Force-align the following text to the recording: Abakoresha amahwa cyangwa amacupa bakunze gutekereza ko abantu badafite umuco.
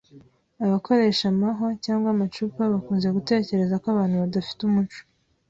Abakoresha 0.65 1.23
amahwa 1.33 1.69
cyangwa 1.85 2.07
amacupa 2.15 2.71
bakunze 2.73 3.07
gutekereza 3.17 3.75
ko 3.81 3.87
abantu 3.93 4.15
badafite 4.21 4.61
umuco. 4.69 5.01